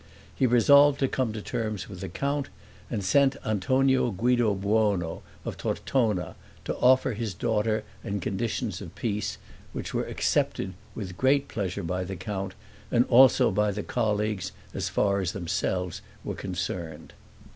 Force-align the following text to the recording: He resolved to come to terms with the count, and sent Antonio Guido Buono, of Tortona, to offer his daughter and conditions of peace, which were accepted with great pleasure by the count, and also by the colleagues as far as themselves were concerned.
He 0.35 0.47
resolved 0.47 0.97
to 1.01 1.07
come 1.07 1.31
to 1.31 1.43
terms 1.43 1.87
with 1.87 2.01
the 2.01 2.09
count, 2.09 2.49
and 2.89 3.03
sent 3.03 3.35
Antonio 3.45 4.09
Guido 4.09 4.55
Buono, 4.55 5.21
of 5.45 5.57
Tortona, 5.57 6.35
to 6.65 6.75
offer 6.77 7.13
his 7.13 7.35
daughter 7.35 7.83
and 8.03 8.19
conditions 8.19 8.81
of 8.81 8.95
peace, 8.95 9.37
which 9.73 9.93
were 9.93 10.05
accepted 10.05 10.73
with 10.95 11.17
great 11.19 11.47
pleasure 11.47 11.83
by 11.83 12.03
the 12.03 12.15
count, 12.15 12.55
and 12.89 13.05
also 13.09 13.51
by 13.51 13.69
the 13.71 13.83
colleagues 13.83 14.51
as 14.73 14.89
far 14.89 15.19
as 15.21 15.33
themselves 15.33 16.01
were 16.23 16.33
concerned. 16.33 17.13